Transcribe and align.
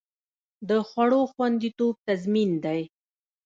د 0.69 0.71
خوړو 0.87 1.21
خوندیتوب 1.31 1.95
تضمین 2.07 2.51
دی؟ 2.63 2.81